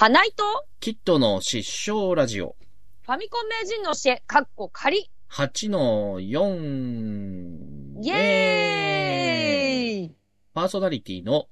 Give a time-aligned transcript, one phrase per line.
[0.00, 0.44] 花井と
[0.78, 2.54] キットの失笑ラジオ。
[3.02, 5.10] ファミコン名人の教え、かっこ仮。
[5.28, 8.04] 8の4。
[8.04, 10.14] イエーイ
[10.54, 11.46] パーソナリティの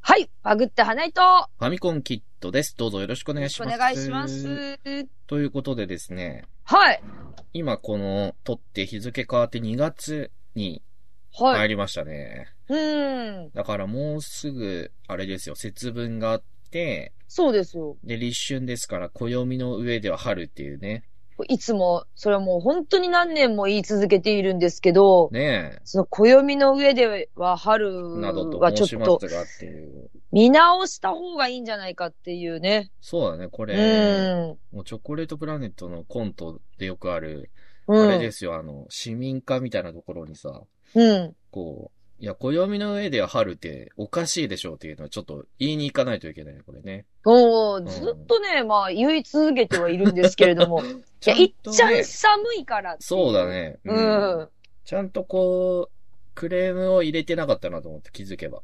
[0.00, 2.74] はい、バグって花井と、よファミコンキットです。
[2.76, 3.78] どうぞよろしくお願いろします。
[3.78, 4.68] 願いします。
[5.28, 7.00] ということでですね、はい。
[7.52, 10.82] 今この撮って日付変わって2月に
[11.32, 11.58] はい。
[11.58, 12.48] 入りましたね。
[12.68, 13.50] うーん。
[13.54, 16.42] だからもうすぐ、あれですよ、節分があっ
[16.76, 17.96] て、そうですよ。
[18.04, 21.04] で、立春ですから、暦の上では春っていうね。
[21.48, 27.28] いつも、それはもう本当に何年も言い続けているんですけど、ねその暦の上ではえ、
[27.58, 29.20] 春などとはち申ょっと。
[30.32, 32.90] 見直した方がいいんじゃないかっていうね。
[33.00, 34.58] そうだね、こうれ、ーん。
[34.72, 37.50] もうチョコレートプラネットのコントでよくある、
[37.86, 38.02] うん。
[38.02, 40.62] あれですよ、あの、市民課みたいなところにさ、
[40.94, 41.34] うん。
[41.50, 47.04] こう、いや、暦の上では春っておかしいでしょうっていうのはちょっと言いに行かないといけないね、これね。
[47.24, 50.80] もう、んずっとね、まあ、言い続けてはいるんですけれども。
[50.82, 50.84] い
[51.26, 53.46] や、いっちゃん寒いからいそうだ。
[53.46, 53.78] ね。
[53.84, 54.48] うん。
[54.84, 58.62] ちゃんとこう、クレームを入れてなかったなと思って気づけば。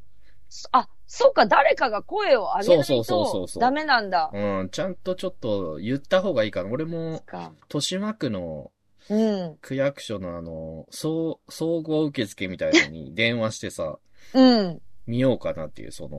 [0.70, 4.30] あ、そうか、誰かが声を上げないそうそうそうそうそうとダメなんだ。
[4.32, 6.70] うん、ちゃんとちょっと言った方がいいかな。
[6.70, 8.70] 俺も、か豊島区の
[9.10, 9.56] うん。
[9.60, 13.98] 区役所のあの、総、総合受付みたいのに 電話してさ、
[14.34, 14.82] うん。
[15.06, 16.18] 見ようかなっていう、その、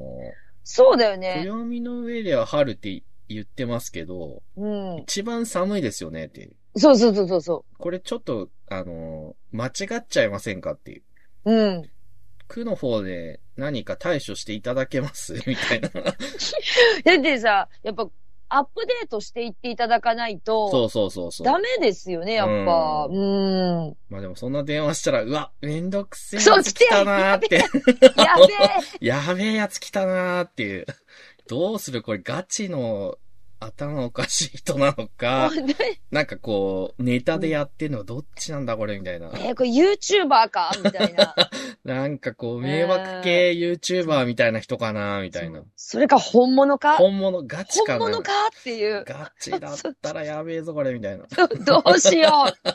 [0.64, 1.44] そうだよね。
[1.46, 4.98] 暦の上では春って言ってますけど、うん。
[4.98, 6.56] 一番寒いですよねっていう。
[6.76, 11.04] そうそうそうそうそこれちょっと、あの、間違っちゃいませんかっていう。
[11.46, 11.52] う。
[11.52, 11.90] うん。
[12.48, 15.34] 区の方で何か対処していただけます？
[15.48, 15.90] みたいな。
[15.92, 16.16] だっ
[17.22, 18.10] てさ、やっぱ、
[18.56, 21.46] アップデートしていっていただかないと、そうそうそうそう。
[21.46, 23.08] ダメですよね、やっぱ。
[23.10, 23.98] ううん。
[24.10, 27.58] まあでもそんな電話したら、うわ、めんどくせえやつ来たなーって。
[28.22, 28.36] や
[29.00, 30.86] べやべえやつ来たなーっていう。
[31.48, 33.18] どうするこれガチの
[33.66, 35.52] 頭おかしい人なのえか、
[36.12, 39.28] なんかこう、ネタでやってんのはどっちなんだこれみたいな。
[39.36, 41.36] えーこれ YouTuber かみたいな。
[41.84, 45.64] なんかこう、迷惑系 YouTuber みたいな人かなみたいな。
[45.76, 46.98] それか本物か？
[46.98, 49.04] 本物、ガチかな本物かっていう。
[49.06, 51.26] ガチだったらやべえぞこれみたいな。
[51.66, 52.30] どうしよ
[52.64, 52.70] う。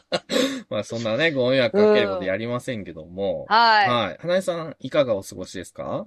[0.70, 3.46] まあそんなね、ご迷惑かけることやりませんけども。
[3.48, 3.88] はい。
[3.88, 4.16] はい。
[4.20, 6.06] 花江さん、いかがお過ごしですか？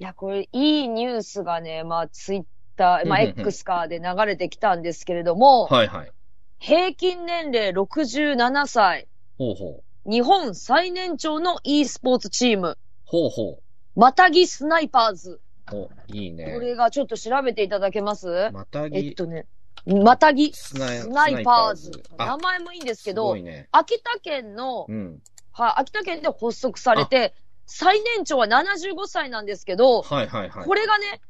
[0.00, 2.42] いや、これ、いいニュースがね、まあ、ツイッ
[2.76, 6.12] ター、まあ、X かで流れてきたんですけれども、はいはい。
[6.58, 9.08] 平均年齢67歳、
[9.38, 10.10] ほうほう。
[10.10, 13.60] 日本最年長の e スポーツチーム、ほうほ
[13.96, 15.40] またぎスナイパーズ。
[15.72, 15.76] う。
[15.76, 16.58] お、いいこね。
[16.60, 18.50] れがちょっと調べていただけます？
[18.52, 19.46] またえっぎ、とね、
[19.86, 21.90] またぎスナイパーズ。
[22.18, 23.68] 名あ、前もいいんですけどね。
[23.72, 25.22] 秋田県の、うん。
[25.52, 27.34] はい、秋田県で発足されて、
[27.66, 30.64] 最年長は75歳なんですけど、はいはいはい。
[30.64, 31.20] これがね、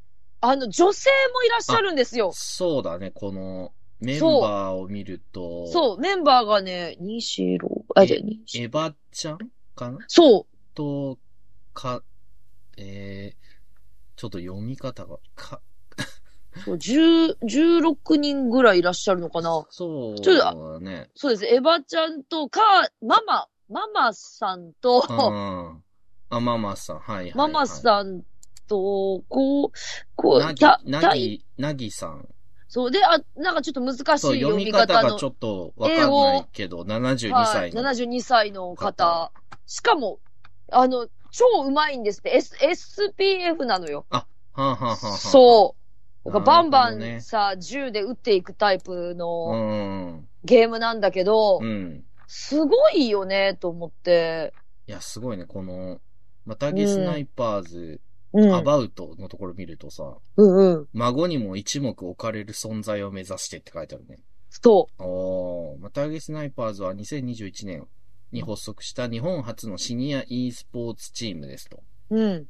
[0.41, 2.31] あの、女性もいらっしゃるんですよ。
[2.33, 9.37] そうだね、この、メンバーを見ると、そう、メンバーがね、西郎、あ、じゃあ、西エヴァちゃん
[9.75, 9.99] かな？
[10.07, 11.19] そと、
[11.73, 12.01] か、
[12.77, 15.61] えー、ちょっと読み方が、か、
[16.57, 19.67] う、 そう、10 16人ぐらいいらっしゃるのかな。
[19.69, 21.11] そうちょっだね。
[21.13, 21.45] そうです。
[21.45, 22.59] エヴァちゃんと、か、
[23.01, 25.83] ママ、ママさんと、うん。
[26.31, 27.33] あ、ママさん、はいはい、はい。
[27.35, 28.23] ママさん
[28.71, 29.71] と、こう、
[30.15, 32.27] こう、なぎた、、なたぎ、なぎさん。
[32.67, 37.81] そう、で、あ、なんかちょっと難しい読読みみ方の方がちょっとわかんないけど、72はい、歳の。
[37.81, 39.31] 72歳の方方。
[39.67, 40.19] しかも、
[40.71, 42.31] あの、超うまいんですって。
[42.31, 44.05] S、SPF なのよ。
[44.09, 45.75] はあ、はあはあはあ、そ
[46.25, 46.27] う。
[46.27, 50.27] だからバンバンさ、銃で撃っていくタイプうのん。
[50.43, 52.03] ゲームなんだけど、うん。
[52.27, 54.53] すごいよね、と思って。
[54.87, 55.99] いや、すごいね、この、
[56.45, 58.01] またぎスナイパーズ、
[58.33, 58.53] うん。
[58.53, 60.87] アバウトのところ見るとさ、うんうん。
[60.93, 64.19] 孫にも一目置かれる存在を目指してって書いてあるね。
[64.49, 67.87] そおー、またぎスナイパーズは2021年
[68.31, 71.83] に発足した日本初のシニア e スポーツチームですと。
[72.09, 72.19] う。
[72.19, 72.47] うん。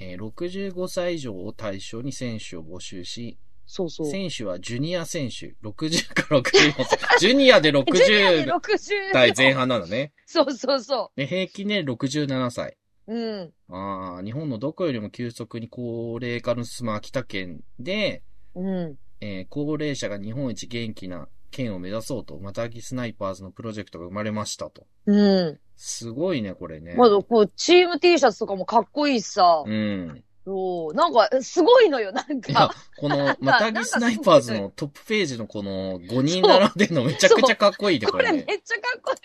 [0.00, 4.10] えー65歳以上を対象に選手を募集し、そうそう。
[4.10, 6.98] 選手はジュニア選手、60から64歳。
[7.20, 10.12] ジュニアでジュニアで60 60代前半なんだね。
[10.26, 12.76] そうそうそで、平均年齢67歳。
[13.10, 13.14] う。
[13.14, 13.74] うん。
[13.74, 18.22] ああ、日本のどこよりも急速に高齢化の進む秋田県で、
[18.54, 18.96] うん。
[19.20, 24.86] えー高齢者が日本一元気な県を目指そうと、またぎスナイパーズのプロジェクトが生まれましたと。
[25.06, 25.60] うん。
[25.76, 26.94] すごいね、これね。
[26.94, 29.64] まだこう、チーム T シャツとかもかっこいいしさ。
[29.66, 30.24] うん。
[30.44, 30.94] そう。
[30.94, 38.44] なんか、すごいのよ、なんいやか。、このまたぎスナイパーズのトップページのこの5人並んでるのめちゃくちゃかっこいいね、ここれれね。
[38.46, 39.20] めっちゃかっこいい。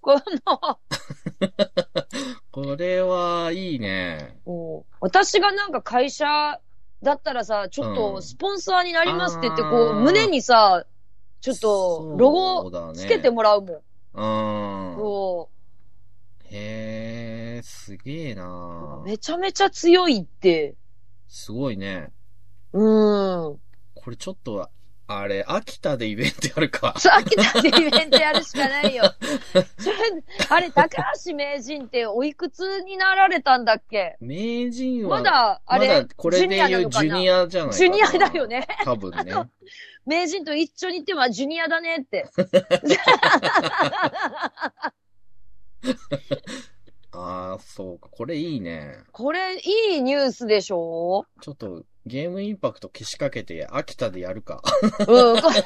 [0.00, 0.78] この、
[2.52, 4.38] これはいいね。
[4.46, 6.60] うん私がなんか会社
[7.02, 10.84] だったらさ、ちょっうんとスポンサーになりますって言って、こう、胸にさ、
[11.40, 13.76] ちょっと、ロゴつけてもらうもん。
[14.12, 14.96] うん。
[14.96, 15.48] そ
[16.50, 19.04] へえ、すげえなう。
[19.04, 20.74] めちゃめちゃ強いって。
[21.28, 22.12] すごいね。
[22.72, 22.82] う
[23.52, 23.60] ん。
[23.94, 24.68] これちょっと、
[25.12, 26.94] あれ、秋田でイベントやるか。
[26.98, 29.12] さっきだってイベントやるしかないよ。
[29.76, 29.96] それ、
[30.48, 34.16] あれ、高橋名人っておいくつになられたんだっけ？
[34.20, 37.74] 名人は、まだ、あれ、まだこれで言うジュニアアじゃない。
[37.74, 38.68] ジュニアだよね。
[38.84, 39.32] 多分ね。
[40.06, 42.26] 名人と一緒に行ってはジュニアだねって。
[47.12, 48.08] ああ、そうか。
[48.10, 48.98] これいいね。
[49.10, 51.26] これ、いいニュースでしょ？
[51.40, 54.62] ちょっと、ゲームインパクト消しかけて、秋田でやるか。
[55.06, 55.40] うん。
[55.40, 55.64] これ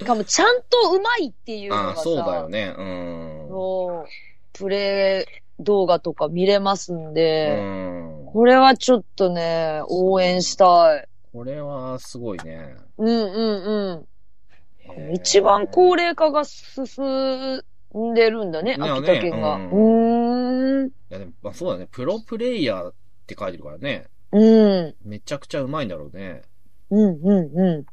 [0.00, 2.74] しかも、ちゃんとうまいっていうのがさ、ああ、そうだよね。
[2.76, 3.46] うん。
[3.48, 4.06] そう
[4.52, 5.26] プレ
[5.60, 8.26] イ動画とか見れますんうで、ん。
[8.26, 11.08] これはちょっとね、応援したい。
[11.32, 12.74] これはすごいね。
[12.98, 13.40] うんう
[13.94, 14.06] ん
[14.96, 15.14] うん。
[15.14, 17.62] 一番高齢化が進
[17.98, 19.56] んでるんだね、秋田県が。
[19.56, 20.86] ううんーん。
[20.88, 21.88] いやでも、まあそうだね。
[21.90, 22.94] プロプレイヤーっ
[23.26, 24.06] て書いてるからね。
[24.32, 24.94] うん。
[25.04, 26.42] めちゃくちゃうまいんだろうね。
[26.90, 27.86] うんうんうん。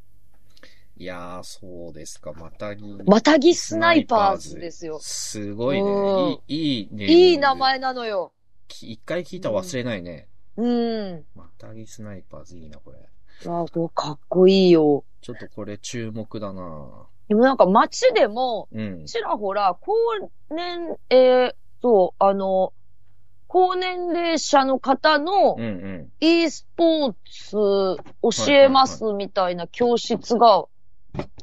[0.96, 2.32] いやー、そうですか。
[2.32, 2.84] またぎ。
[3.06, 4.98] またぎスナイパーズですよ。
[5.00, 6.40] すごいうんね。
[6.48, 7.04] いい、いいね。
[7.06, 7.54] いい名。
[7.54, 8.32] 前なのよ。
[8.68, 10.28] き一回聞いたら忘れないね。
[10.56, 10.66] う
[11.14, 11.24] ん。
[11.34, 12.98] またぎスナイパーズいいな、これ。
[13.46, 15.04] あ、これかっこいいよ。
[15.22, 19.06] ちょっとこれ注目だなでもなんか街でも、うん。
[19.06, 19.92] ちらほら、高
[20.50, 22.72] 年、えー、そう、あの、
[23.46, 25.56] 高年齢者の方の
[26.18, 30.64] e スポーツ教えますみたいな教室が、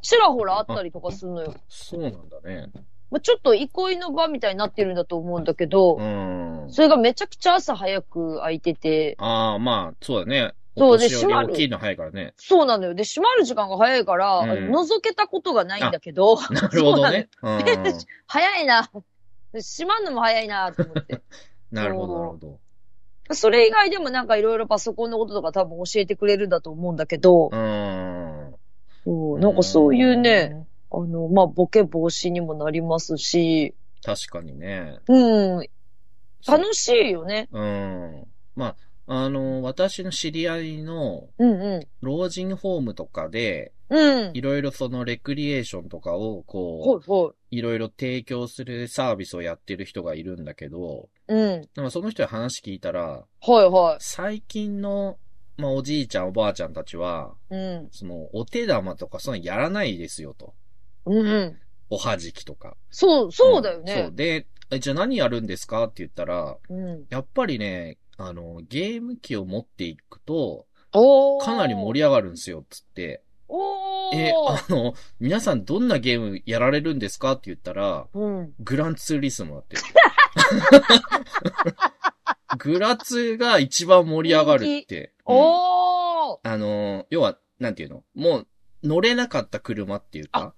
[0.02, 1.54] ちらほらあったりとかするのよ。
[1.70, 2.70] そうなんだね。
[3.10, 6.66] まあ、ちょっと憩いの場みたいになってるんだと思うんだけどう、ん。
[6.68, 10.52] それがめちゃくちゃ朝早く空いてて、ああ、まあ、そうだね。
[10.78, 12.34] そうで閉まる大きいの早いからね。
[12.36, 12.94] そうなのよ。
[12.94, 17.28] で、閉まる時間が早いから、うん覗けたことがないんだけど、なるほどね。
[17.42, 17.58] うん。
[18.26, 18.90] 早いな。
[19.52, 21.20] 閉まんのも早いなと思って。
[21.70, 22.58] なるほど、なるほど。
[23.34, 28.54] それ以外でもなんかいろいろパソコンのこととか多分教えてくれるんだと思うんだけど、うん。
[29.04, 30.66] そうなんかそういうね、。
[30.90, 34.98] あの、まあ、ボケ防止にもなりますし、確かにね。
[35.08, 35.68] うん、
[36.46, 37.48] 楽しいよね。
[37.52, 38.26] うん。
[38.56, 38.76] まあ、
[39.10, 43.94] あの、私の知り合いのうんう老人ホームとかで、ん。
[43.94, 44.36] うん。
[44.36, 51.32] いろいろそのレクリエーションとかを、ほこう、いろいろ提供するサービスをやってる人がいるんだけど、い。
[51.32, 51.68] うん。
[51.74, 55.18] でもその人に話聞いたら、はいは最近の、
[55.56, 57.54] まあ、おじいちゃんおばあちゃんたちは、い。
[57.54, 57.88] うん。
[57.90, 60.52] その、お手玉とかそういうのやらないですよと。
[61.06, 61.58] うんうん。
[61.88, 62.76] おはじきとか。
[62.90, 63.84] そう、そうだよそう。
[63.86, 64.10] ね。
[64.12, 65.84] で、えじゃあ何やるんですか？
[65.84, 67.06] って言ったら、うん。
[67.08, 70.66] やっぱりね、あの、ゲーム機を持っていくと。
[70.92, 73.22] かなり盛り上がるんですよ、つって。
[74.12, 78.52] え、あの、皆さんどんなゲームやられるんですかって言ったら、うん。
[78.60, 79.76] グランツーリスモだって。
[82.58, 85.12] グラツが一番盛り上がるって。
[85.26, 85.36] うん。
[85.36, 88.04] あの、要は、なんていうの？
[88.14, 88.46] もう、
[88.82, 90.54] 乗れなかった車っていうか。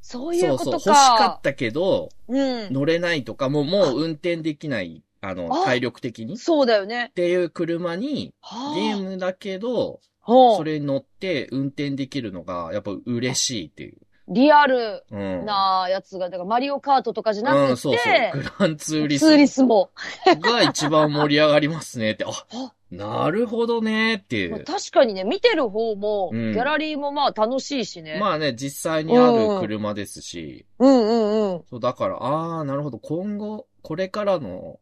[0.00, 0.70] そういうことか。
[0.72, 2.72] 欲しかったけど、うん。
[2.72, 6.34] 乗れないとか、もう、もう運転できない、あの、あ体力的に？
[6.34, 7.12] っそうだよね。
[7.14, 8.34] ていう車に、
[8.74, 13.98] ゲーム、ムだけど、ほうそれに乗って運転できるのが、やっぱ嬉しいっていう。
[14.30, 15.46] リアルうん。
[15.46, 18.42] なやつが、だからマリオカートとかじゃなくて、うん、そうそう。
[18.42, 19.90] グランツーリスツーリスモ。
[20.26, 22.24] が一番盛り上がりますねって。
[22.24, 24.64] あ あ、なるほどねっていまあう。
[24.64, 28.18] 確かにね、見てる方も、うんギャラリーもまあ楽しいしね。
[28.20, 30.66] まあね、実際にある車ですし。
[30.78, 31.64] うんうんうん。
[31.70, 32.98] そう、だから、ああ、なるほど。
[32.98, 34.78] 今後、これからの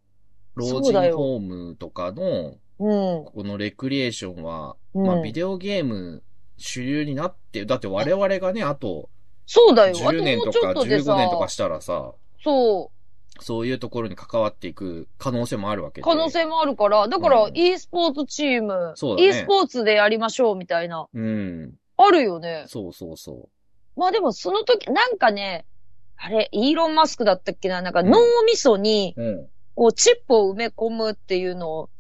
[0.57, 3.25] 老人ホームとかの、うん。
[3.25, 6.23] このレクリエーションは、うんまあビデオゲーム
[6.57, 9.09] 主流になって、だって我々がね、あと
[9.47, 9.97] そうだよ。
[9.97, 12.91] あと10年もうちょとか15っとでさ、年とかしたらさ、そ
[13.41, 16.01] そういうところに関わっていく可能性もあるわけ。
[16.01, 21.75] 可能性もあるから、だからう、ん e スポーツチーム、そうだね e スポーツでやりましょうみたいな、うん。
[21.99, 22.65] あるよね。
[22.67, 23.49] そうそうそ
[23.97, 25.67] まあでもその時、なんかね、
[26.17, 27.83] あれ、イーロン・マスクだったっけな？
[27.83, 29.23] なんかうん脳みそに、う。
[29.23, 29.49] うん。
[29.77, 31.91] こう、チップを埋め込むっていうのを、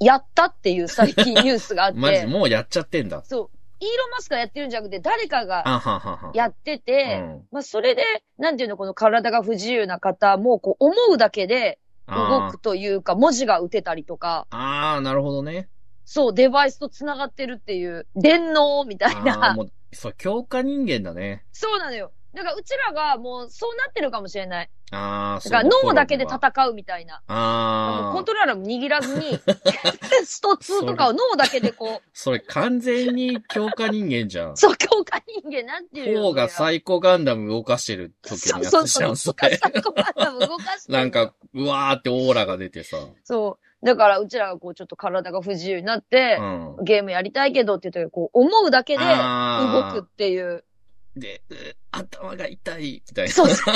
[0.00, 3.22] やったっていう最近ニュースがあっ マジ、て、もうやっちゃってんだ。
[3.24, 6.32] そう、イーロン・マスクがやってるんじゃなくて、誰かが。
[6.34, 8.02] やってて、うんまあそれで、
[8.38, 12.14] なんていうの、この体が不自由な方も、こう、思うだけで動
[12.46, 15.68] あくというか、文字が打てたりとか、ーあー、なるほどね。
[16.06, 19.54] そう、デバイスと繋がってるっていう、電脳みたいああ、な。
[19.54, 21.44] もう、そう、強化人間だね。
[21.52, 22.12] そうなのよ。
[22.34, 24.70] だからうちらがもうそうなってるかもしれない。
[24.90, 27.22] ああ、だからそう脳だけで戦うみたいな。
[27.28, 29.38] ああコン、トローラーも握らずに、
[30.26, 34.56] スト2とかを脳だけでこう、それ完全に強化人間じゃん。
[34.56, 39.56] そう、強化人間なんていうの方がサイコガンダム動かしてる時のやつじゃん、それ。
[39.56, 42.98] サイコガンダム動かしてるなんか、うわーってオーラが出てさ。
[43.22, 43.86] そう。
[43.86, 46.42] だからうちらがこうちょっと体が不自由になってう、
[46.82, 46.84] ん。
[46.84, 50.64] ゲームやりたいけどって言うと、こう思うだけで動くっていう。
[51.16, 51.54] で、う
[51.92, 53.32] 頭が痛い、みたいな。
[53.32, 53.74] そうそう。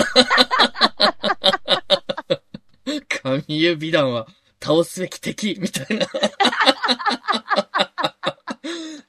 [3.23, 4.27] 神指弾は
[4.63, 6.07] 倒すべき敵、みたいな。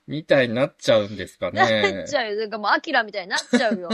[0.08, 2.10] みたいになっちゃうんですかなねっ。
[2.10, 2.40] ちゃうよ。
[2.40, 3.90] なんかもうアキラみたいになっちゃうよ。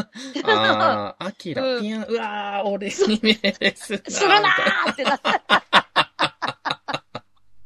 [0.46, 4.12] ああ、アキラ、うんいや、うわー、俺に命令するなー。
[4.12, 5.20] するなーってなっ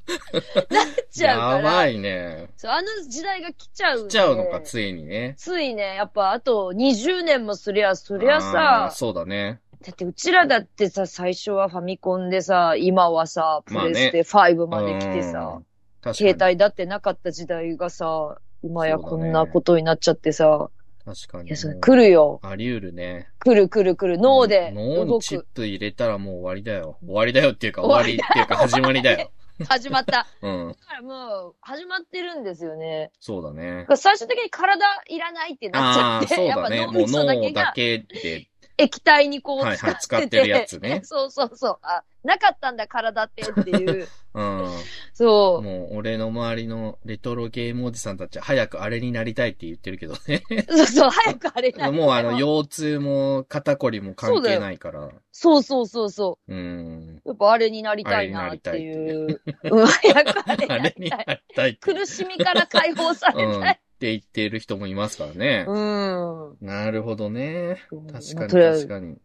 [0.69, 1.57] なっちゃうから。
[1.57, 2.49] やばいね。
[2.57, 4.09] そう、あの時代が来ちゃうんで。
[4.09, 5.35] 来ちゃうのか、ついにね。
[5.37, 9.61] ついね、やっぱあと20年もすりゃ、そりゃさ、そうだね。
[9.81, 15.65] だってうちらだってさ、最初はファミコンでさ、今はさ、プレステ5まで来てさ、うん、
[16.01, 20.69] 確かに携帯だってなかった時代がさ、今やこんなことになっちゃってさ、
[21.05, 21.49] 確かに。
[21.55, 22.39] 来るよ。
[22.43, 23.29] あり得るね。
[23.39, 24.19] 来る来る来る。
[24.19, 25.15] 脳で脳動く。
[25.15, 26.97] にチップ入れたらもう終わりだよ。
[27.03, 29.31] 終わりだよっていうか終わりっていうか始まりだよ。
[29.67, 30.27] 始まった。
[30.41, 30.67] うん。
[30.69, 33.11] だからもう、始まってるんですよね。
[33.19, 33.85] そうだね。
[33.95, 38.47] 最終的に体いらないってなっちゃって、やっぱ脳みそだけ脳だがけで、
[38.79, 41.79] 液体にこうはいはい使ってて、使ってるやつね そうそうそう。
[41.81, 44.07] あ、なかったんだ体ってっていう。
[44.33, 44.67] うん。
[45.13, 50.43] そもう俺の周りのレトロゲームおじさんたちは早くあれになりたいって言ってるけどね。
[50.49, 50.77] う。
[50.77, 55.09] そうそう、早くあれなもうあの、腰痛も肩こりも関係ないから。
[55.31, 57.21] そうそうそうそうん。
[57.25, 57.29] う。
[57.29, 59.41] やっぱあれになりたいなっていう。
[59.63, 61.43] うん、 早くあれにあなりたい。
[61.55, 61.79] たいって。
[61.79, 63.63] 苦しみから解放されうん。
[63.99, 65.65] って言ってる人もいますからね。
[65.67, 66.57] うん。
[66.61, 67.79] なるほどね。
[67.89, 69.17] 確かに確かに。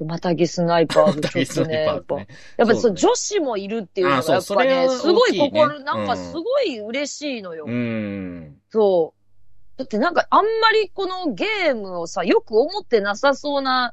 [0.00, 2.16] またギスナイパーズちょっとね、やっぱ。
[2.16, 2.26] やっ
[2.66, 7.66] ぱそう、女子もいるっていうのあがやっぱね、すごい心、なんかうんすごい嬉しいのよ。
[7.68, 8.56] うん。
[8.70, 9.78] そう。
[9.78, 13.92] だってなんかあんまりこのゲームをさ、よく思ってなさそうな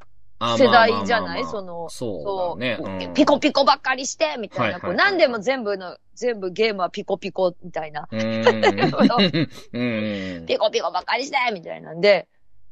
[0.58, 1.44] 世代じゃない？
[1.44, 2.78] そのそうだね。
[3.06, 4.64] うんピコピコばっかりして、みたいな。
[4.64, 8.08] はいはいはいこう何でも全部の、全部ゲームはピコピコ、みたいな。
[8.10, 8.18] ピ
[10.58, 12.28] コピコばっかりして、みたいなんで、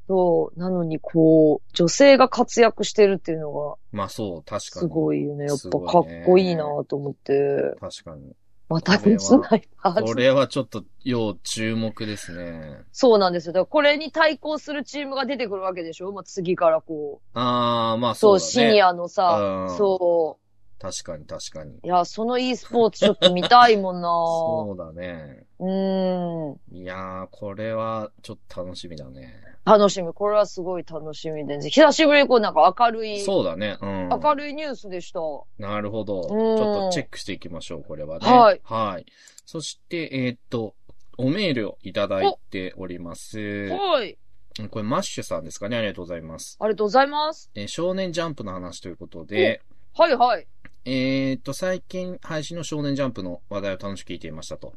[0.09, 0.59] そう。
[0.59, 4.91] なのにこう、女性が活躍してるっていうのまあそう、確がすかに。
[4.91, 5.45] ごいよね。
[5.47, 7.75] やっすぱかっこいいなと思って。
[7.81, 8.33] 確かに。
[8.71, 10.03] またギスナイパーズ。
[10.03, 12.83] これはちょっと、要注目ですね。
[12.93, 13.53] そうなんですよ。
[13.53, 16.13] だからこれに対抗するチームが出てくるわけでしょ？
[16.13, 17.39] まあ、次からこう。
[17.39, 18.51] ああ、まあそ、そううだね。
[18.51, 20.39] シニアのさう、んそ
[20.81, 21.73] 確かに確かに。
[21.73, 21.81] う。
[21.83, 25.45] いや、その e スポーツちょっと見たいもんなそうだね。
[25.59, 26.61] うーん。
[26.73, 29.35] いやー、これはちょっと楽しみだね。
[29.65, 30.13] 楽しみ。
[30.13, 31.69] これはすごい楽しみです。
[31.69, 33.79] 久しぶりにこうなんか明るい、そうだね。
[33.81, 34.09] うん。
[34.09, 35.21] 明るいニュースでした。
[35.59, 36.23] なるほど。
[36.23, 36.55] ちうんょ
[36.89, 38.27] っとチェックしていきましょう、これはね。
[38.27, 38.61] はい。
[38.65, 39.07] はい。
[39.45, 40.75] そして、えーっと、
[41.19, 43.39] おメールをいただいております。
[43.69, 44.17] はい。
[44.71, 46.57] これ、マッシュさんですかねありがとうございます。
[46.61, 47.51] ありがとうございます。
[47.55, 49.63] えー少年ジャンプの話ということで、
[49.95, 50.47] はいはい。
[50.87, 54.73] えーっと、最近配信の少年ジャンプの話題を楽しく聞いていましたと。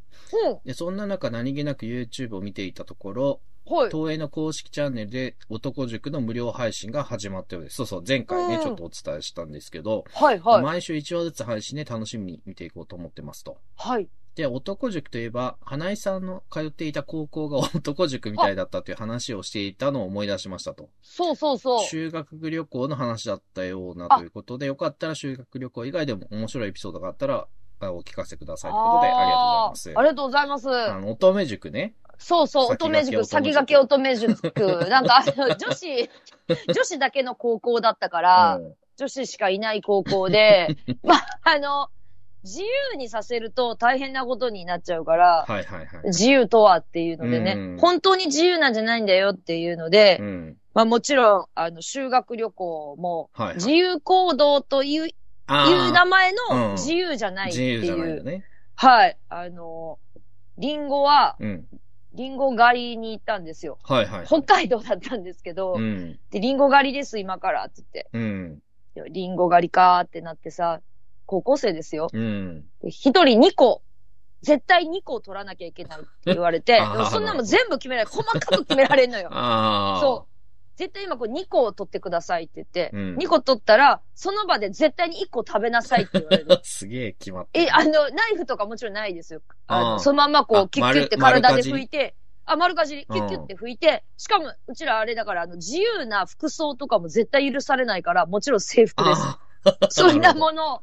[0.47, 0.59] うん。
[0.65, 3.91] で、そんな中何気なく YouTube を見ていたところ、はい。
[3.91, 7.77] 東映の公式チャンネルで男塾の無料配信が始まったようです。
[7.77, 10.61] そうそう、前回ね、うんちょっとお伝えしたんですけど、はいはい。
[10.61, 13.57] 毎週1話ずつ配信で楽しみに見ていこうと思ってますと。
[13.75, 14.07] はい。
[14.35, 20.89] で、男塾といえば、花井さんの通っていた高校が 男塾みたいだったという話をしていたのを思い出しましたと。
[21.01, 21.83] そうそうそう。
[21.83, 27.47] 修学旅行の話だったようなということで、よかったら修学旅行以外でも面白いエピソードがあったら、
[27.79, 29.93] あお聞かせくださいということで、ありがとうございます。
[29.95, 30.69] ありがとうございます。
[30.69, 31.95] あの、乙女塾ね。
[32.23, 34.31] そうそう、乙女塾、先駆け乙女塾。
[34.89, 36.09] なんか、あの、女子、
[36.73, 40.67] 女子だけの高校だったから、うん女子しかいない高校で、
[41.01, 41.89] まあ、あの、
[42.43, 46.05] 自由にさせると大変なことになっちゃうから、はいはいはい。
[46.05, 50.57] 自由とはっていうのでね、うん本当に自由なんじゃないんだよっていうので、うん。
[50.75, 53.55] まあもちろん、あの、修学旅行も、はいはい。
[53.55, 55.13] 自由行動という、いう
[55.47, 57.81] あー名前うんの自由じゃないっていう。
[57.81, 58.45] 自由じゃないよね。
[58.75, 59.17] はい。
[59.29, 59.97] あの、
[60.59, 61.65] リンゴは、うん。
[62.13, 63.79] リンゴ狩りに行ったんですよ。
[63.83, 64.25] はいはい。
[64.25, 66.19] 北海道だったんですけど、うん。
[66.29, 68.09] で、リンゴ狩りです、今から、つって。
[68.13, 68.61] うん。
[69.09, 70.81] リンゴ狩りかーってなってさ、
[71.25, 72.09] 高校生ですよ。
[72.13, 72.61] うん。
[72.81, 73.81] で一人2個、
[74.43, 76.79] 絶対2個取らなきゃいけないって言われて、
[77.11, 79.29] そんなもん全部決められ、細かく決められんのよ。
[79.33, 80.01] ああ。
[80.01, 80.32] そう。
[80.75, 86.59] 絶対今こう2個を取ってくださいって言って、うん2個取ったら、その場で絶対に1個食べなさいって言われる。
[86.63, 87.65] すげえ決まってる。
[87.67, 89.41] え、あの、ナイフとかもちろんないですよ。
[89.67, 92.15] あそのまんまこあう、キュッキュって丸体で拭いて、
[92.45, 99.21] あ、丸かじり、キュッキュッって拭いて、しかも、うちらあれだから、あの、自由な服装とかも絶対許されないから、もちろん制服です。
[99.21, 99.39] あ
[99.89, 100.81] そんなものを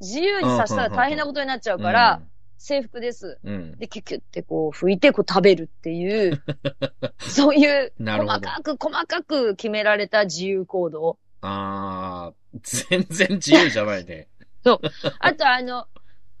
[0.00, 2.20] 自由にさせたら大変なことになっちゃうから、
[2.60, 3.38] 制服です。
[3.42, 3.78] うん、うん。
[3.78, 6.42] で、キュッキュッってこう拭いて、こう食べるっていう、
[7.26, 11.18] そういう、細かく細かく決められた自由行動。
[11.40, 14.28] あー、全然自由じゃないね。
[15.20, 15.86] あとあの、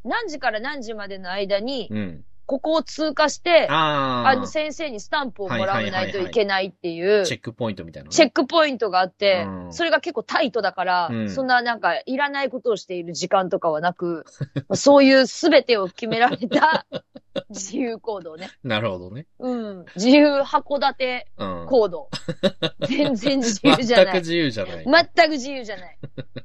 [0.04, 2.24] 何時から何時までの間に、うん。
[2.50, 4.28] ここを通過して、あー。
[4.30, 14.24] あの、先生にスタンプをもらわないといけないっていう、チェックポイントみたいなね、チェックポイントがあって、うんそれが結構タイトだから、うんそんななんかいらないことをしている時間とかはなく、
[14.74, 16.86] そういうすべてを決められた
[17.50, 18.50] 自由行動ね。
[18.64, 19.28] なるほどね。
[19.38, 19.84] うん。
[19.94, 21.66] 自由函館うん。
[21.66, 22.10] 行動。
[22.88, 24.06] 全然自由じゃない。
[24.06, 24.84] 全く自由じゃない。
[25.14, 25.98] 全く自由じゃない。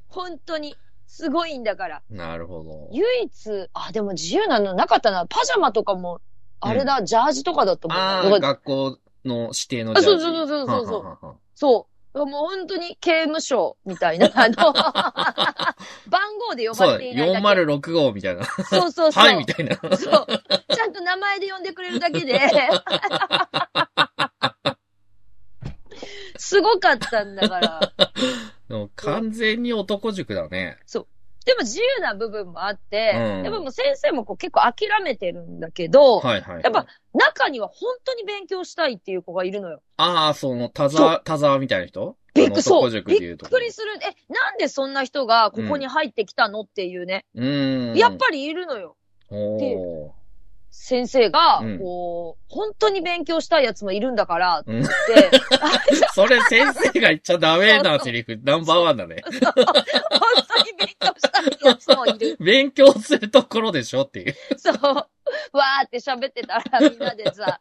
[0.06, 0.76] 本当に。
[1.16, 2.02] すごいんだから。
[2.10, 2.90] なるほど。
[2.92, 5.26] 唯一、あ、でも自由なのなかったな。
[5.26, 6.20] パジャマとかも、
[6.60, 8.18] あれだ、ジャージとかだと思うな。
[8.18, 10.22] ああ、学校の指定のあジャージ。
[10.24, 12.18] そうそうそうそうそうははははそう。
[12.18, 14.54] もう本当に刑務所みたいな、あの、
[16.10, 16.74] 番号で呼。
[16.74, 17.46] ばれていないだけ。
[17.46, 18.44] 406号みたいな。
[18.44, 19.24] そうそうそう。
[19.24, 19.76] はい、みたいな。
[19.76, 19.96] そう。
[19.96, 22.38] ちゃんと名前で呼んでくれるだけで。
[26.36, 27.92] すごかったんだから。
[28.68, 30.78] でも完全に男塾だね。
[31.44, 36.62] でも自由な部分もあって、うんやっぱもう先生もこう結構諦めてるんだけど、はいはい。
[36.64, 39.80] やっぱ、中には本当に勉強したいっていう子がいるのよ。
[39.96, 42.16] ああ、その、田そ沢、田沢みたいな人？
[42.34, 42.90] びっくり、そう。
[42.90, 43.10] びっく
[43.60, 43.92] りする。
[44.02, 46.62] え、なんでそんな人がここに入ってきたの？
[46.62, 47.24] っていうね。
[47.36, 47.96] うーん。
[47.96, 48.96] やっぱりいるのよ。
[49.30, 50.10] おー。
[50.86, 54.84] 先生がうん、こう、本当に勉強したいやつもいるんだから、ってうん
[56.14, 59.16] それ先生が言っちゃダメなセリフ、ナンバーワンだね。
[59.24, 62.36] 本当に勉強したいやつもいる。
[62.40, 64.36] 勉強するところでしょっていう。
[64.56, 64.76] そう。
[64.76, 67.60] わーって喋ってたらみんなでさ、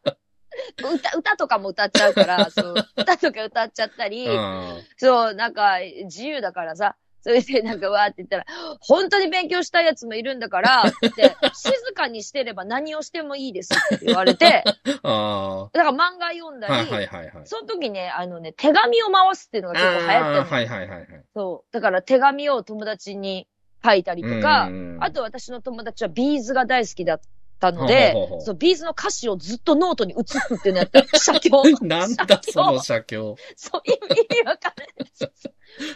[0.78, 4.84] 歌、歌とかも歌っちゃうから、そう、 歌とか歌っちゃったり、うん。
[4.98, 8.46] そう、なんか、自由だからさ、それでなんかわーって言ったら、
[8.80, 14.64] 本当に勉強したいやつもいるんだから、って、静かにしてれば何をしてもいいですって言われて、
[15.02, 16.84] あだから漫画読んだあ。
[16.84, 17.48] り、はいはいはいはい。
[17.48, 21.08] その時ね、あのね、手紙を回すっていうのが結構流行ってるはいはいはいはい。
[21.34, 21.74] そう。
[21.74, 23.48] だから手紙を友達に
[23.84, 27.20] 書いたりとか、うんあと私の友達は B'zが大好きだっ
[27.60, 31.04] たのでほうほうほうほう、そう、 B'zの歌詞をずっとノートに写すっていうのやった。
[31.18, 31.50] 写経。
[31.86, 33.36] なんだその写経。
[33.56, 34.88] そう、意味意味わかんない。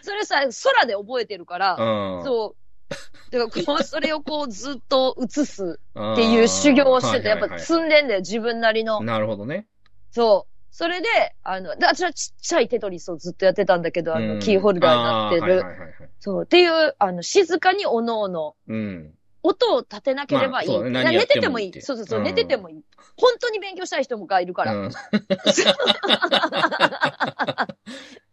[0.01, 2.23] それさ、空で覚えてるから、うん。
[2.23, 2.55] そう。
[3.31, 9.01] だからこう、それをこうずっと写すっっていう修行をしてて、やっぱつ積んでんだよ、自分なりの。
[9.01, 9.67] なるほどね。
[10.11, 10.49] そう。
[10.71, 11.07] それで、
[11.43, 15.59] あの、で私はちっちゃいテトリスをずっとやってたんだけど、あの、うんキーホルダーになってる。
[15.63, 16.09] あーはいはいはいはい。
[16.19, 16.43] そう。
[16.45, 19.13] っていう、あの、静かにおのおの、うん。
[19.43, 20.69] 音を立てなければいい。
[20.69, 21.81] まあ寝ててもいい。
[21.81, 22.83] そうそうそう、うん寝ててもいい。
[23.17, 24.73] 本当に勉強したい人もがいるから。
[24.75, 24.91] うん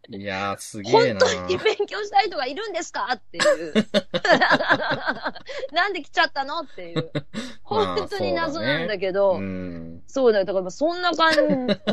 [0.09, 3.09] いやー、すげえな本当に勉強したい人がいるんですか？
[3.12, 3.75] っていう。
[5.73, 6.61] なんで来ちゃったの？
[6.61, 7.11] っていう。
[7.65, 10.03] 本当に謎なんだけど、うん。
[10.07, 10.45] そうだよ。
[10.45, 11.33] だからそんな感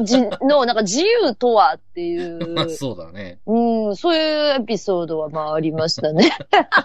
[0.03, 2.15] じの、なんか自由とはってい
[2.53, 3.39] まあう、そうだね。
[3.47, 6.31] うん、そういうエピソードはまあありましたね。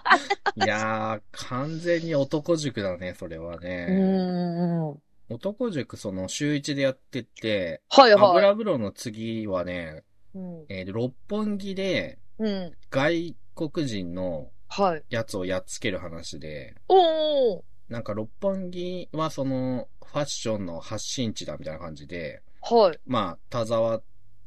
[0.56, 3.86] いやー、完全に男塾だね、それはうね。
[3.86, 4.88] ん。
[4.88, 4.96] はい
[5.30, 8.12] 男塾、その週一でやってて、はい。
[8.12, 10.02] 油風呂の次はね、
[10.34, 10.64] うん。
[10.70, 12.72] えー六本木でうん。
[12.90, 14.48] 外国人のはい。
[15.08, 17.62] やつをやっつける話で、おー。
[17.88, 23.00] なんか六本木はそのファッションの発信地だみたいな感じで、はい。
[23.06, 24.00] まあ、田沢、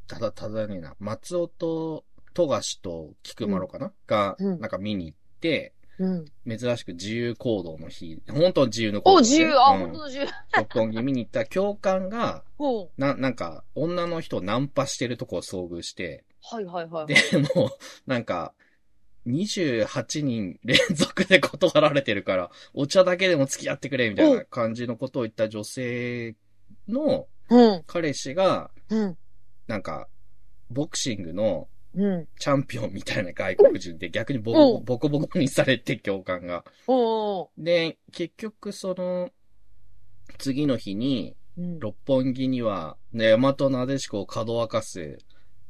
[0.07, 2.03] ただ、ただねえな、松尾と
[2.33, 6.25] 富樫と菊丸かな、が、うんなんか見に行って、うん。
[6.47, 10.27] 珍しく自由行動の日、本当自由の行動、お、自由、あ、うん本当だ自由。
[10.57, 13.01] 六本木見に行った教官が、 ほう。
[13.01, 17.05] な、なんか、女の人をナンパしてるとこを遭遇して、はいはいはい。
[17.07, 17.15] で、
[17.55, 17.69] もう、
[18.07, 18.53] なんか、
[19.27, 26.35] 28人連続で断られてるから、お茶だけでも付き合ってくれ、みたいな感じのことを言った女性
[26.87, 27.83] のうん。
[27.85, 29.17] 彼氏が、うん。
[29.67, 30.07] なんか、
[30.69, 32.27] ボクシングのうん。
[32.39, 36.63] チャンピオンみたいな外国人で逆にボコうんボコボコにされて教官が。
[37.57, 39.29] で、結局その、
[40.37, 41.79] 次の日に、うん。
[41.79, 45.19] 六本木には、ね、大和なでしこをかどわかす、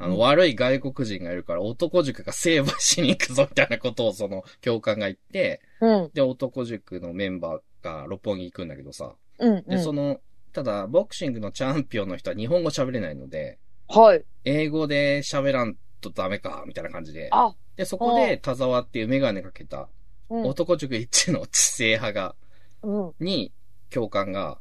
[0.02, 6.12] あの、うん悪い外国人がいるから男塾が成敗しに行くぞみたいなことをその教官が言って、うん。
[6.14, 9.14] で、男塾のメンバーが六本木行くんだけどさ。
[9.40, 9.64] うん。
[9.64, 10.20] で、その、
[10.54, 14.24] ただ、ボクシングのチャンピオンの人は日本語喋れないので、はい。
[14.46, 17.30] 英語で喋らんとダメか、みたいな感じで。
[17.32, 19.88] あ、で、そこで田沢っていうメガネかけた
[20.30, 20.44] うん。
[20.46, 22.36] 男塾一の知性派が、
[22.84, 23.14] うん。
[23.20, 23.52] に、
[23.90, 24.60] 教官が、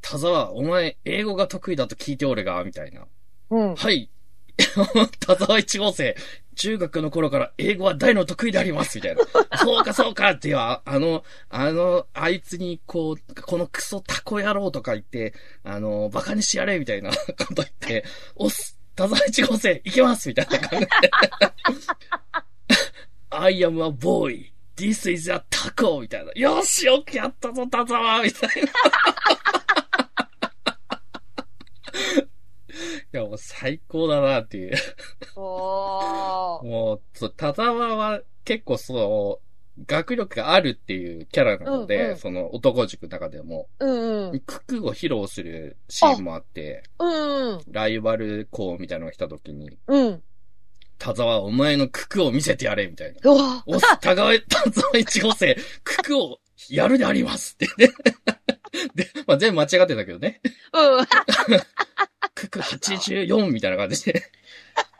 [0.00, 3.06] 田沢、お前、英語が得意だと聞いておるが、みたいな。
[3.50, 3.74] うん。
[3.74, 4.10] はい。
[5.20, 6.16] 田沢一号生、
[6.54, 9.22] 中学の頃から英語は大の得意であります、みたいな。
[9.58, 17.10] そうか、そうかっては、あの、あの、あいつに、こう、このクソタコ野郎とか言って、あの、バカにしてやれ、みたいな
[17.46, 20.90] こと言って、おっす、田沢一号生、行きますみたいな感じで。
[23.30, 24.50] I am a boy.
[24.76, 26.00] This is a taco!
[26.00, 26.32] みたいな。
[26.32, 28.72] よし、よくやったぞ、田沢みたいな。
[33.16, 34.74] いや、もう最高だなっていう。
[35.36, 36.64] おー。
[36.68, 39.40] もう、田沢は結構そ
[39.78, 44.40] う、学力があるっていうキャラなので、うんうんその男塾の中でも、うんうん。
[44.40, 47.60] ククを披露するシーンもあって、うんうん。
[47.70, 50.22] ライバル校みたいなのが来た時に、うん。
[50.98, 53.20] 田沢お前のククを見せてやれみたいな。
[53.30, 57.92] うわお田川、田沢一号生、ククをやるでありますってね。
[58.94, 60.40] で、まあ全部間違ってたけどね。
[60.72, 61.06] うん。
[62.34, 64.22] クク84みたいな感じで、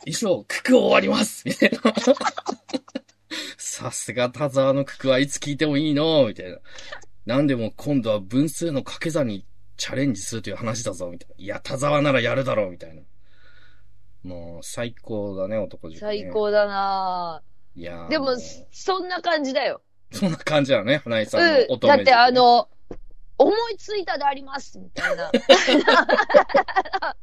[0.07, 1.95] 以上、クク終わりますみたいな。
[3.59, 6.59] さすが田沢のククはいつ聞いてもいいのみたいな。
[7.27, 9.45] なんでも今度は分数の掛け算に
[9.77, 11.35] チャレンジするという話だぞみたいな。
[11.37, 13.03] いや、田沢ならやるだろうみたいな。
[14.23, 16.01] もう、最高だね、男塾、ね。
[16.01, 16.31] 最。
[16.31, 17.43] 高だな
[17.75, 18.37] いやーでもう、
[18.71, 19.83] そんな感じだよ。
[20.13, 21.67] そんな感じだね、花井さんのうん。
[21.69, 22.69] 乙女塾だってあ、の、
[23.39, 25.31] 思いついたであります、みたいな。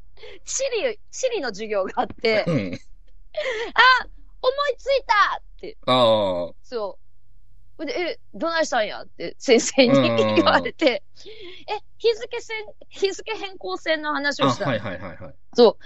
[0.45, 2.55] シリ、シリの授業があって、うん。
[2.55, 2.79] 思い
[4.77, 7.02] ついたって、ああ、そう。
[7.85, 9.93] で、え、どないしたんやって先生に
[10.35, 11.03] 言われて、
[11.67, 12.57] え、日付線、
[12.89, 14.71] 日付変更線の話あ、をしたの。
[14.71, 15.35] はいはいはいはい。
[15.53, 15.83] そう。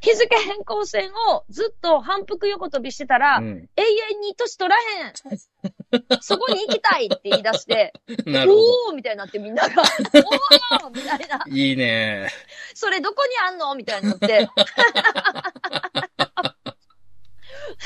[0.00, 3.68] 日付変更線をずっと反復横跳びしてたら、うん。
[3.76, 5.12] 永遠に年取らへん。
[6.20, 7.94] そこに行きたいって言い出して。
[8.46, 9.82] おーみたいになってみんなが、
[10.84, 11.44] おーみたいな。
[11.48, 12.28] いいね。
[12.74, 14.48] それどこにあんのみたいになって。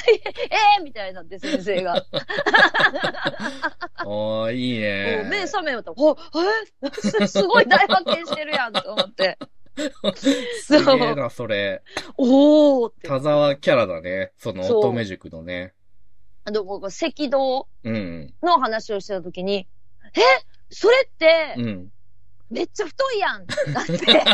[0.78, 2.04] えーみたいになって先生が。
[4.04, 5.18] おー、いいね。
[5.22, 6.16] もう目覚めよと、お、
[6.82, 6.90] え？
[7.00, 9.38] す すごい大発見してるやんと思って。
[10.62, 11.82] すげえな、それ。
[12.16, 13.08] おーって。
[13.08, 14.32] 田沢キャラだね。
[14.38, 15.74] その乙女塾のね。
[16.44, 18.34] あの、僕、赤道うん。
[18.42, 19.68] の話をしてた時に、
[20.14, 20.20] え？
[20.70, 21.92] それってう、ん。
[22.50, 24.24] めっちゃ太いやんってなって。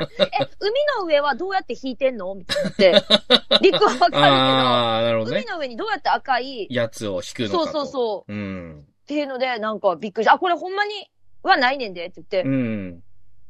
[0.00, 2.34] え、海の上はどうやって引いてんの？
[2.34, 3.60] みたいになって。
[3.62, 5.52] 陸はわかるああ、なるほけど、どね海。
[5.52, 7.72] の上にどうやって赤い、やつを引くのそう。
[7.72, 8.32] そうそう。
[8.32, 8.36] う。
[8.36, 8.86] うん。
[9.02, 10.34] っていうので、なんかびっくりした。
[10.34, 11.10] あ、これほんまに
[11.42, 13.02] はないねんでって言って、うん。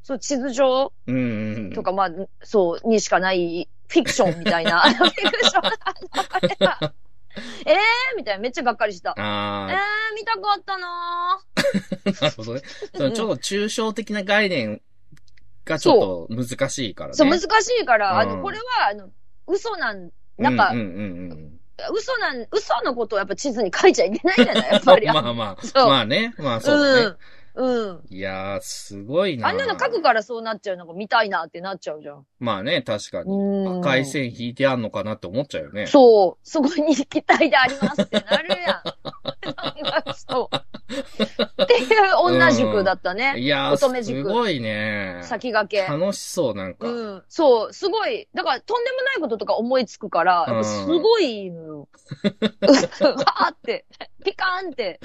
[0.02, 0.92] そう、地図上？
[1.06, 1.72] うんうん。
[1.72, 2.10] とか、まあ、
[2.42, 5.70] そう、にしかないフィクションみたいな、 フィクションの
[6.30, 6.92] あれが
[7.66, 8.16] えー？
[8.16, 9.14] みたいな、めっちゃがっかりした。
[9.16, 9.76] えーあ、
[10.16, 12.62] 見たかったなあ、 なるほどね。
[12.92, 14.80] ちょっと抽象的な概念
[15.64, 17.14] がちょっと難しいからね。
[17.14, 17.46] そう、難し
[17.82, 19.08] いから、あうんの、これは、あの、
[19.46, 21.56] 嘘なん、なんか、うんうんうん
[21.92, 24.68] 嘘なん、嘘のことをやっぱ地図に書いちゃいけないじゃない？
[24.70, 24.84] やっうん。
[24.84, 25.06] ぱり。
[25.06, 26.34] まあまあ、まあね。
[26.36, 27.16] まあそうだね。
[27.54, 27.88] うん。
[27.88, 28.04] うん。
[28.10, 29.48] いやー、すごいな。
[29.48, 32.26] あんなの書くからそうなっちゃうのが見たいなってなっちゃうじゃん。
[32.38, 33.30] まあね、確かに。
[33.32, 33.78] うん。
[33.80, 35.86] 赤い線引いてあんのかなって思っちゃうよね。
[35.86, 36.48] そう。
[36.48, 38.82] そこに行きたいでありますってなるやん。
[40.28, 40.56] そう。
[41.62, 43.34] っていう女塾だったね。
[43.38, 45.20] いやー、乙女塾すごいね。
[45.22, 45.90] 先駆け。
[45.90, 46.88] 楽しそう、なんか。
[46.88, 47.22] うん。
[47.28, 47.72] そう。
[47.72, 48.28] すごい。
[48.34, 51.88] だから、とんでもないこととか思いつくから、やっぱすごいのよ。
[52.22, 53.86] わーって、
[54.24, 55.00] ピカーンって。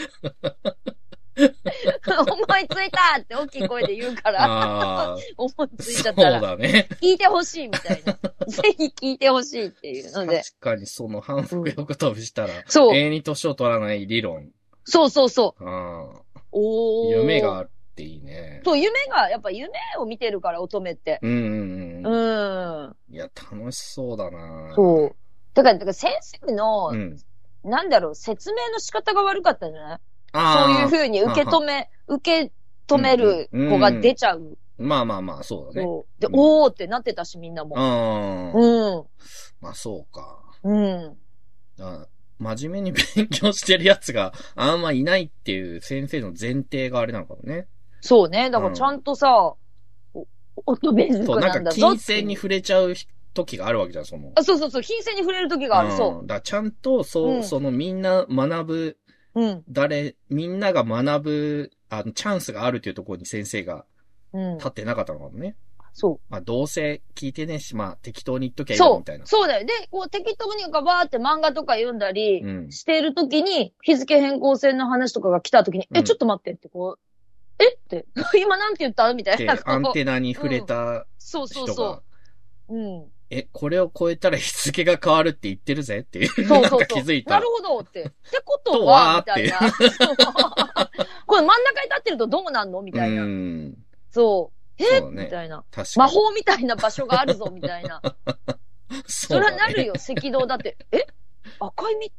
[2.17, 6.87] 思いついたって大きい声で言うから、ああ、 思いついちそうゃったら、だね。
[7.01, 8.13] 聞いてほしいみたいな。
[8.47, 10.37] ぜひ聞いてほしいっていうので。
[10.43, 14.51] 確かにその反復横跳びしたら、そう永遠に年を取らない理論。
[14.85, 15.63] そうそうそう。
[15.63, 16.21] うん
[16.51, 17.17] おー。
[17.17, 18.61] 夢があっていいね。
[18.63, 19.69] そう、夢が、やっぱ夢
[19.99, 21.19] を見てるから、乙女って。
[21.21, 22.87] うんうんううん。
[22.91, 22.95] ん。
[23.09, 25.15] いや、楽しそうだなそう。
[25.53, 27.17] だから、だから先生の、うん。
[27.63, 29.99] なんだろう、説明の仕方が悪かったんじゃない？
[30.35, 30.71] そう。
[30.71, 32.51] いう風に受け止め、受け
[32.87, 34.57] 止める子が出ちゃう。
[34.77, 35.85] まあまあまあ、そうだね。
[35.85, 37.75] そうで、うんおーってなってたし、みんなも。
[37.75, 38.53] うん。
[38.53, 39.03] うん。
[39.61, 40.39] まあそうか。
[40.63, 41.17] うん。
[41.79, 47.67] あ真面目に勉強してるやつがあんまいないっていう先生の前提があれなのかもね。
[48.01, 48.49] そうね。
[48.49, 49.55] だからちゃんとさ、
[50.13, 50.27] お
[50.65, 52.93] 乙女そう、塾なかなんんだぞって金銭に触れちゃう
[53.33, 54.31] 時があるわけじゃん、その。
[54.35, 58.97] あ、そうそうそう、金銭に触れる時がある、そんだからちゃんと、そう、うんそのみんな学ぶ、
[59.35, 59.41] う。
[59.41, 59.63] うん。
[59.69, 63.85] 誰、みんなが学ぶ、あの、チャンスがあるっていうところに先生が
[64.33, 64.57] うん。
[64.57, 65.55] 立ってなかったのかもね。
[65.97, 68.91] そまあ、どうせ聞いてねえし、まあ、適当に言っときゃう。
[68.91, 69.25] いいみたいうな。。
[69.25, 69.65] そうだよ。
[69.65, 72.71] で、こう適当にかバーって漫画とか読んだりうん。
[72.71, 77.75] してる時に、日付変更線の話とかが来た時に、うんえ、ちょっと待ってってこう、え？
[77.75, 78.05] って、
[78.37, 79.13] 今なんて言った？
[79.13, 82.03] みたいでな。、アンテナに触れたそうそう人が、そ
[82.67, 82.75] う。
[82.77, 83.11] うん。
[83.29, 85.99] え、これを超えたら日付が変わるって言ってるぜ？
[85.99, 86.79] っていう、そうなんそうそう。
[86.81, 87.47] か気づいたなる。
[87.47, 88.03] ほどって。
[88.03, 88.11] って
[88.45, 89.59] こととは、はみたいな。
[91.25, 92.81] これ真ん中に立ってるとどうなんの？
[92.81, 93.23] みうたいな。
[93.23, 93.73] ん。
[94.11, 94.83] そう。
[94.83, 94.99] え？
[94.99, 95.63] そうねみたいな。
[95.95, 98.01] 魔法みたいな場所があるぞ、みたいな。
[99.07, 100.77] そそれはなるよ、赤道だって。
[100.91, 101.07] え
[101.59, 102.09] 赤い道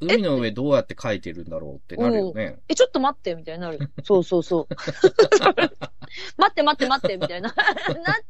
[0.00, 2.58] 海の上どうやって書いてるんだろうってなるよね。
[2.68, 3.78] え、ちょっと待って、みたいになる。
[4.02, 4.74] そうそうそう。
[6.36, 7.48] 待って待って待って、みたいな。
[7.54, 7.56] なっ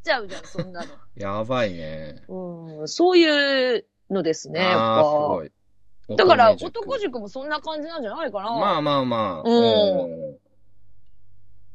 [0.03, 0.83] ちゃうじゃん、そんな
[1.15, 2.23] やばいね。
[2.29, 2.77] の。
[2.79, 5.43] うん、そういうのですね、やっああ、すぱご。
[5.43, 5.51] い。
[6.17, 8.51] だから、男塾もそんな感じなんじゃないかな。
[8.51, 9.49] まあまあまあ。
[9.49, 10.37] うんうん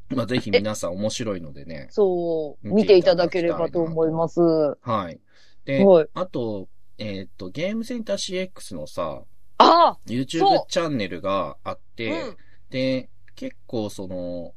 [0.09, 1.87] まあぜひ皆さん面白いのでね。
[1.91, 4.39] そう、見見ていていただきたただければと思います。
[4.39, 5.19] ははい。
[5.65, 5.85] で、い。
[6.13, 9.23] あと、えーっと、ゲームセンター CX のさ、
[9.57, 12.37] あ YouTube そうチャンネルがあっあて、うん。
[12.69, 14.53] で、結構その、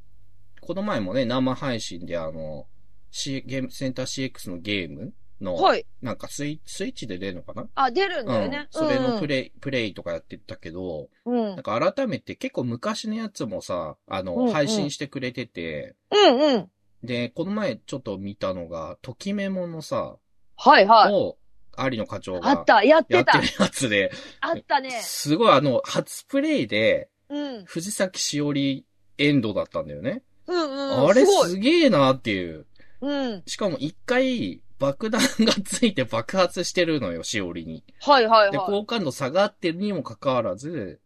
[0.60, 2.66] この前もね、生配信であの、
[3.10, 5.86] C、ゲームセンター CX のゲームの、はい。
[6.02, 7.66] なんかスイスイッチで出るのかな？
[7.74, 8.68] あ、出るんだようんね。。
[8.70, 11.44] それのプレレイ、プレイとかやってたけど、うん。
[11.56, 16.70] なんか改めて結構昔のやつもさ、あの、うんうん配信してくれてて、うんうん。
[17.02, 20.16] で、この前ちょっと見たのが、ときメモのさ、
[20.56, 21.12] はいはい。
[21.12, 21.38] を、
[21.78, 23.54] 有野課長があった、やってたやってる。
[23.58, 24.90] やつで、あったね。
[25.02, 27.64] すごいあの、初プレイで、うん。
[27.64, 28.84] 藤崎しおり
[29.16, 30.22] エンドだったんだよね。
[30.50, 31.08] うんうん。
[31.08, 32.66] あれすげえなっていう。
[33.00, 33.42] うん。
[33.46, 37.84] しかも一回、爆弾がついて爆発してるのよ、しおりに。
[37.86, 38.58] で、はいはいはい。
[38.58, 41.00] 好感度下がってるにもかかわらず、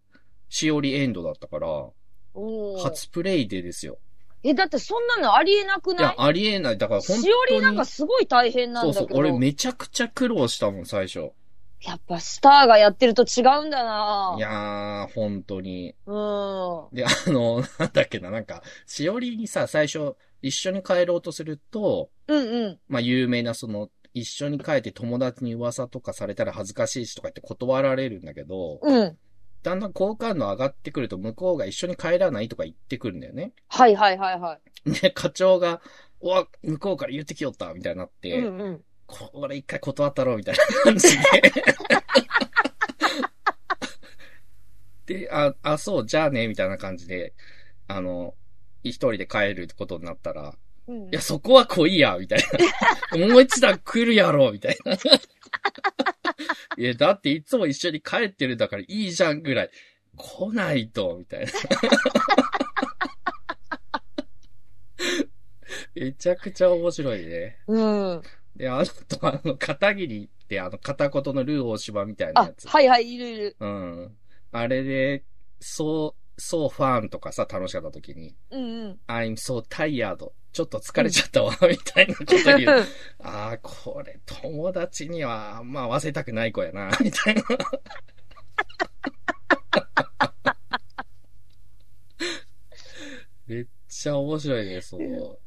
[0.48, 1.68] しおりエンドだったから、
[2.82, 3.98] 初プレイでですよ。
[4.44, 5.96] え、だってそんなのありえなくい？
[5.96, 6.78] やない、ありえない。
[6.78, 7.22] だから本当に。
[7.22, 9.00] しおりなんかすごい大変なんだけど。
[9.00, 9.18] そうそう。
[9.18, 11.32] 俺めちゃくちゃ苦労したもん、最初。
[11.84, 15.94] やっぱスターがやってると違うんだないやー、本当に。
[16.06, 16.88] うん。
[16.92, 22.80] で、あの、 なんだっけな、なんか、しおりにさ、最初、一緒に帰ろうとすると、うんうん。
[22.88, 29.18] まあ、有名なその、一緒に帰って友達に噂とかされたら恥ずかしいしとか言って断られるんだけど、うん。
[29.62, 33.52] だんだん好感度上がってくると向こうが一緒に帰らないとか言ってくるんだよね。
[33.68, 35.80] はいはいはいはで、課長が、
[36.20, 38.10] おわ、向こうから言ってきよったみたいになっい。
[38.20, 38.84] て、うんうん。
[39.14, 41.22] これ一回断ったろみたいな感じで。
[45.20, 47.32] で、あ、あ、そう、じゃあね、みたいな感じで、
[47.86, 48.34] あの、
[48.82, 52.38] 一人で帰ることになったら、うんいや、そこは来いや、みたい
[53.12, 53.18] な。
[53.28, 54.92] もう一段来るやろ、みたいな。
[56.76, 59.70] いや、だっていつも一緒に帰ってるんだからいいじゃんぐらい。
[60.16, 61.52] 来ないと、みたいな。
[65.94, 67.58] めちゃくちゃ面白いね。
[67.66, 68.22] うん。
[68.56, 73.56] で、あと、あの、片桐って、あの、片言のルー大芝みたいなあやつ。、はいはい、いるいる。
[73.58, 74.16] うん。
[74.52, 75.24] あれで、
[75.60, 79.00] そう、そうファンとかさ、楽しかった時に、うんうん。
[79.08, 80.30] I'm so tired.
[80.52, 82.84] ちょっと疲れちゃったわ、みたいなこと言う。
[83.20, 87.42] ああ、これ、友達にはあんま合わせたくない子やな、 みたいな。
[93.48, 95.38] めっちゃ面白いね、そう。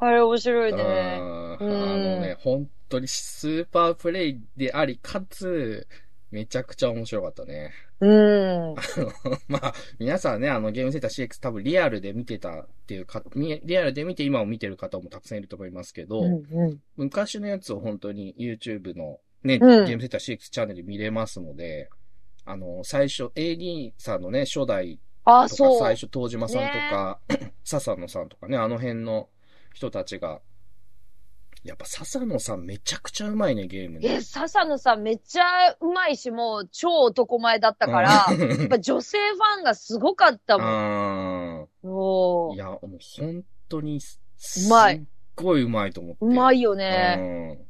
[0.00, 1.18] あれ面白いうんね。
[1.20, 5.86] あのね、本当にスーパープレイであり、かつ、
[6.30, 7.72] めちゃくちゃ面白かったね。
[8.00, 8.74] うん。
[9.48, 16.80] まあ、皆さんね、あの、ゲームセンター CX 多分リアルで見てたっていうか、みリアルで見て今を見てる方もたくさんいると思いますけど、うんうん。
[16.96, 21.90] 昔のやつを本当に YouTube のね、うんゲームセンター CX チャンネルで見れますので、
[22.46, 25.78] あの、最初、AD さんのね、初代あ、とか。
[25.78, 27.20] 最初、東島さんとか、
[27.64, 29.28] 笹野さんとかね、あの辺の
[29.72, 30.40] 人たちが、
[31.62, 34.20] やっぱ笹野さんめちゃくちゃうまいね、ゲームえ、ね。
[34.22, 40.66] 笹野さんめっちゃうまいし、もう超男前だったから、 やっぱ女性ファンがすごかったもん。
[41.62, 44.20] あおーーいや、もう本当にす、
[44.66, 45.04] うまいすっ
[45.36, 46.18] ごいうまいと思って。
[46.24, 47.56] うまいようね。
[47.56, 47.66] ん。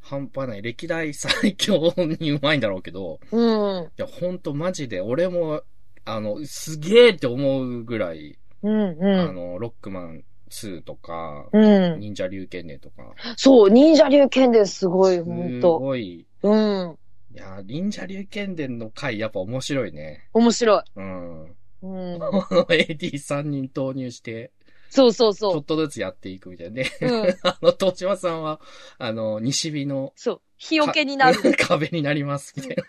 [0.00, 0.62] 半端ない。
[0.62, 3.84] 歴代最強にうまいんだろうけど、うん。
[3.84, 5.62] いや、ほんとマジで、俺も、
[6.04, 9.20] あの、すげえって思うぐらい、うんうん。
[9.20, 12.00] あの、ロックマン2とか、うん。
[12.00, 15.78] 忍者竜剣伝とか、そう、忍者流剣ですごい、すほんと。
[15.78, 16.98] ごい、うん。
[17.34, 20.28] いや、忍者竜剣伝の回やっぱ面白いね。
[20.32, 20.82] 面白い。
[20.96, 21.44] うん。
[21.44, 22.18] うん。
[22.70, 24.52] AD3 人投入して、
[24.94, 26.90] そうそうそちょっとずつやっていくみたいなね。
[27.00, 27.06] う。
[27.06, 27.36] うん。
[27.42, 28.60] あの、東島さんは、
[28.98, 30.40] あの、西日のそう。
[30.56, 31.38] 日よけになる。
[31.58, 32.82] 壁になります、みたいな。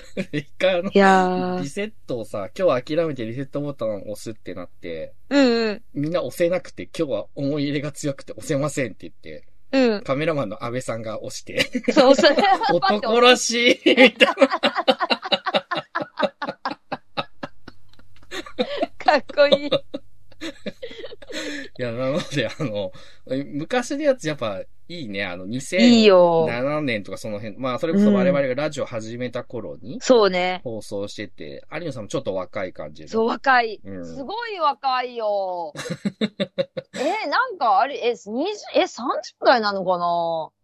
[0.32, 1.68] 一回あのい、やーリ。
[1.68, 5.82] セットをさ、今日諦めてリセットボタンを押すってなって、うんうん。
[5.94, 10.02] みんな押せなくて、今日は思い入れが強くて押せませんって言って、うん。
[10.02, 12.36] カメラマンの安倍さんが押して、そう、それは
[12.80, 14.46] パッて 男らしいみたいな。
[18.98, 19.70] かっこいい。
[21.78, 22.92] いや、なので、あの、
[23.46, 25.24] 昔のやつやっぱいいね。
[25.24, 26.80] あの、いい2007よ。
[26.82, 30.60] 年とかその辺、まあ、それこそ我々がラジオ始めた頃にそうね。
[30.64, 33.08] 放送してて、有野さんもちょっと若い感じで。
[33.08, 33.80] そう、若い。
[33.84, 35.72] うんすごい若いよ。
[36.94, 39.98] え、なんか、あれ、え、20、え、30代なのか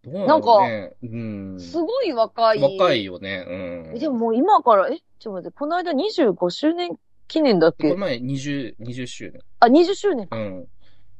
[0.04, 1.62] どうななんかね、うんな。
[1.62, 2.60] すごい若い。
[2.60, 3.44] 若いよね。
[3.48, 3.54] う
[3.92, 3.96] ん。
[3.96, 7.88] えでももう今から、え、ちょっと待って、この間25周年記念だっけ？
[7.88, 9.42] この前20、20周年。
[9.60, 10.36] あ、20周年か。
[10.36, 10.66] うん。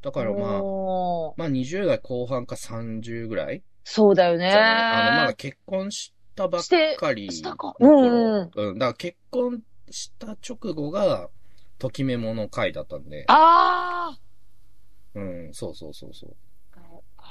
[0.01, 3.63] だからまあ、おーまあ20代後半か30ぐらい？
[3.83, 4.51] そうだよね。
[4.51, 6.63] あの、まだ結婚したばっ
[6.97, 7.31] かり。
[7.31, 7.75] したか？
[7.79, 8.79] の頃うんうん。
[8.79, 11.29] だから結婚した直後が、
[11.77, 13.25] ときめもの回だったんで。
[13.27, 14.17] あ
[15.15, 16.35] うん、そうそうそうそう。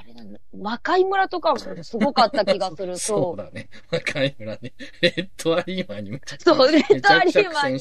[0.08, 0.40] ああれだね。
[0.56, 2.96] 魔界村とかもすごかった気がする。
[2.98, 3.36] そうそう。
[3.36, 3.68] だね。
[3.90, 4.72] 若い村ね。
[5.00, 7.80] レッドアリーマンにめちゃくちゃ、そう、レッドアリーマンに。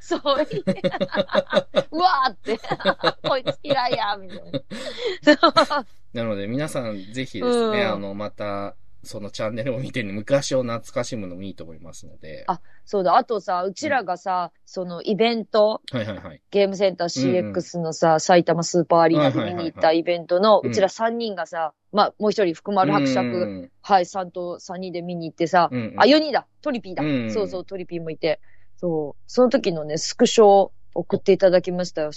[0.00, 0.20] そう。
[1.92, 2.58] うわーって。
[3.28, 5.86] こいつ嫌いや、みたいな。
[6.12, 8.74] なので皆さんぜひですね、うんあの、また、
[9.06, 12.44] そのチャンネルを見てね、昔を懐かしむのもいいと思いますので。
[12.48, 13.16] あそうだ。
[13.16, 16.42] あとさ、うちらがさ、そのイベント、はいはいはい。
[16.50, 28.40] ゲームセンター CX のさ、埼玉スーパーアリーナで見に行ったイベントの、うんうちら3人がさ、まあ、もう一人、福丸伯う爵、んはい、3と3人で見に行ってさ、うんうんあ、4人だトリピーだ、うんそうそう、トリピーもいて。
[28.76, 29.22] そう。
[29.26, 32.10] その時のね、スクショを送っていただきましたよ。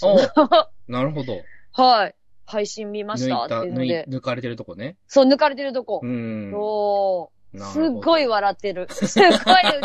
[0.88, 1.40] なるほど。
[1.72, 2.14] はい。
[2.50, 4.06] 配信見ましたっていうので。
[4.08, 4.96] 抜かれてるとこね。
[5.06, 6.00] そう、抜かれてるとこ。
[6.02, 6.50] うん。
[6.52, 7.40] そう。
[7.56, 8.86] なるほどすっごい笑ってる。
[8.92, 9.34] すっごい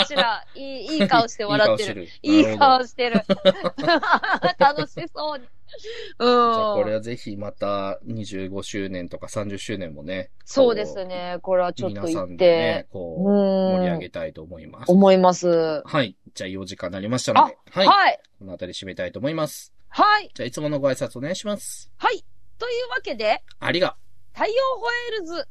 [0.04, 2.08] うちら、いい、いい顔して笑ってる。
[2.21, 3.21] いい顔してる。
[4.60, 5.45] 楽しそうに。
[6.19, 6.28] うん。
[6.54, 10.30] じゃあこれはぜひまた25周年とか30周年もね。
[10.45, 11.39] そうですね。
[11.41, 13.99] これはちょっと皆さんで言ってね、、こうう、盛り上ん。
[13.99, 14.91] げたいと思います。
[14.91, 15.82] 思います。
[15.86, 16.15] はい。
[16.34, 17.58] じゃあ、いいお時間になりましたので。
[17.71, 17.88] はい。
[17.88, 18.19] はい。
[18.38, 19.73] この辺り締めたいと思います。
[19.89, 20.30] はい。
[20.34, 21.91] じゃあ、いつものご挨拶お願いします。
[21.97, 22.23] はい。
[22.58, 23.98] というわけで、ありが。
[24.34, 25.48] 太陽ホエールズ